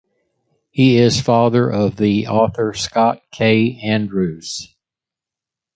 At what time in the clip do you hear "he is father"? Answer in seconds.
0.71-1.69